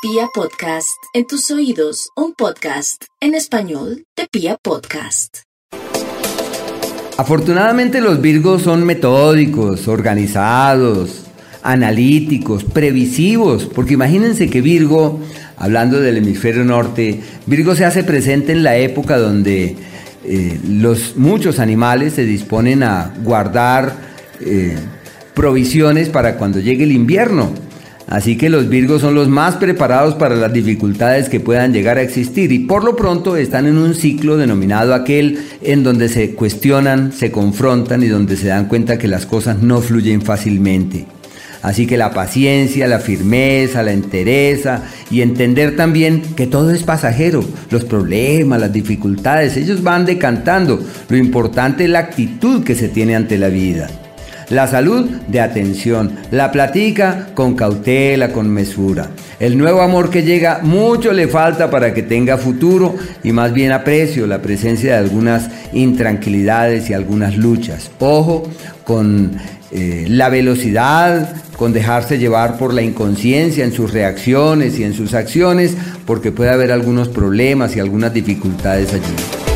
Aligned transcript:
Pia 0.00 0.28
Podcast, 0.32 0.96
en 1.12 1.26
tus 1.26 1.50
oídos, 1.50 2.10
un 2.14 2.32
podcast 2.32 3.02
en 3.20 3.34
español 3.34 4.04
de 4.16 4.28
Pia 4.30 4.56
Podcast. 4.62 5.38
Afortunadamente 7.16 8.00
los 8.00 8.20
Virgos 8.20 8.62
son 8.62 8.84
metódicos, 8.84 9.88
organizados, 9.88 11.24
analíticos, 11.64 12.62
previsivos, 12.62 13.64
porque 13.66 13.94
imagínense 13.94 14.48
que 14.48 14.60
Virgo, 14.60 15.18
hablando 15.56 15.98
del 15.98 16.18
hemisferio 16.18 16.64
norte, 16.64 17.20
Virgo 17.46 17.74
se 17.74 17.84
hace 17.84 18.04
presente 18.04 18.52
en 18.52 18.62
la 18.62 18.76
época 18.76 19.18
donde 19.18 19.76
eh, 20.24 20.60
los, 20.64 21.16
muchos 21.16 21.58
animales 21.58 22.12
se 22.12 22.22
disponen 22.24 22.84
a 22.84 23.14
guardar 23.24 23.96
eh, 24.38 24.76
provisiones 25.34 26.08
para 26.08 26.36
cuando 26.36 26.60
llegue 26.60 26.84
el 26.84 26.92
invierno. 26.92 27.67
Así 28.08 28.38
que 28.38 28.48
los 28.48 28.70
Virgos 28.70 29.02
son 29.02 29.14
los 29.14 29.28
más 29.28 29.56
preparados 29.56 30.14
para 30.14 30.34
las 30.34 30.50
dificultades 30.50 31.28
que 31.28 31.40
puedan 31.40 31.74
llegar 31.74 31.98
a 31.98 32.02
existir 32.02 32.50
y 32.52 32.60
por 32.60 32.82
lo 32.82 32.96
pronto 32.96 33.36
están 33.36 33.66
en 33.66 33.76
un 33.76 33.94
ciclo 33.94 34.38
denominado 34.38 34.94
aquel 34.94 35.40
en 35.60 35.84
donde 35.84 36.08
se 36.08 36.34
cuestionan, 36.34 37.12
se 37.12 37.30
confrontan 37.30 38.02
y 38.02 38.06
donde 38.06 38.38
se 38.38 38.48
dan 38.48 38.64
cuenta 38.64 38.98
que 38.98 39.08
las 39.08 39.26
cosas 39.26 39.60
no 39.60 39.82
fluyen 39.82 40.22
fácilmente. 40.22 41.04
Así 41.60 41.86
que 41.86 41.98
la 41.98 42.14
paciencia, 42.14 42.88
la 42.88 43.00
firmeza, 43.00 43.82
la 43.82 43.92
entereza 43.92 44.84
y 45.10 45.20
entender 45.20 45.76
también 45.76 46.22
que 46.34 46.46
todo 46.46 46.70
es 46.70 46.84
pasajero, 46.84 47.44
los 47.70 47.84
problemas, 47.84 48.58
las 48.58 48.72
dificultades, 48.72 49.58
ellos 49.58 49.82
van 49.82 50.06
decantando. 50.06 50.80
Lo 51.10 51.16
importante 51.18 51.84
es 51.84 51.90
la 51.90 51.98
actitud 51.98 52.64
que 52.64 52.74
se 52.74 52.88
tiene 52.88 53.16
ante 53.16 53.36
la 53.36 53.48
vida. 53.48 53.90
La 54.50 54.66
salud 54.66 55.04
de 55.28 55.40
atención, 55.40 56.12
la 56.30 56.50
platica 56.50 57.28
con 57.34 57.54
cautela, 57.54 58.32
con 58.32 58.48
mesura. 58.48 59.10
El 59.38 59.58
nuevo 59.58 59.82
amor 59.82 60.08
que 60.08 60.22
llega 60.22 60.60
mucho 60.62 61.12
le 61.12 61.28
falta 61.28 61.70
para 61.70 61.92
que 61.92 62.02
tenga 62.02 62.38
futuro 62.38 62.96
y 63.22 63.32
más 63.32 63.52
bien 63.52 63.72
aprecio 63.72 64.26
la 64.26 64.40
presencia 64.40 64.92
de 64.92 64.98
algunas 64.98 65.50
intranquilidades 65.74 66.88
y 66.88 66.94
algunas 66.94 67.36
luchas. 67.36 67.90
Ojo 67.98 68.44
con 68.84 69.32
eh, 69.70 70.06
la 70.08 70.30
velocidad, 70.30 71.36
con 71.58 71.74
dejarse 71.74 72.18
llevar 72.18 72.56
por 72.56 72.72
la 72.72 72.80
inconsciencia 72.80 73.64
en 73.64 73.72
sus 73.72 73.92
reacciones 73.92 74.78
y 74.78 74.84
en 74.84 74.94
sus 74.94 75.12
acciones, 75.12 75.76
porque 76.06 76.32
puede 76.32 76.50
haber 76.50 76.72
algunos 76.72 77.08
problemas 77.08 77.76
y 77.76 77.80
algunas 77.80 78.14
dificultades 78.14 78.94
allí. 78.94 79.47